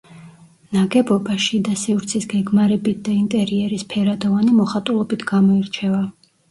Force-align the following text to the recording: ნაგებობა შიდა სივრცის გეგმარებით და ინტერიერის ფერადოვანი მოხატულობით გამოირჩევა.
ნაგებობა 0.77 1.35
შიდა 1.47 1.75
სივრცის 1.83 2.27
გეგმარებით 2.33 3.05
და 3.09 3.15
ინტერიერის 3.19 3.87
ფერადოვანი 3.95 4.59
მოხატულობით 4.61 5.33
გამოირჩევა. 5.37 6.07